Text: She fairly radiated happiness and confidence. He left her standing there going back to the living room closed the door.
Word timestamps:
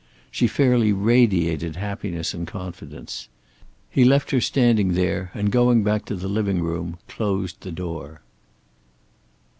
She 0.31 0.47
fairly 0.47 0.91
radiated 0.91 1.75
happiness 1.75 2.33
and 2.33 2.47
confidence. 2.47 3.29
He 3.87 4.03
left 4.03 4.31
her 4.31 4.41
standing 4.41 4.93
there 4.93 5.31
going 5.51 5.83
back 5.83 6.05
to 6.05 6.15
the 6.15 6.27
living 6.27 6.59
room 6.63 6.97
closed 7.07 7.61
the 7.61 7.71
door. 7.71 8.21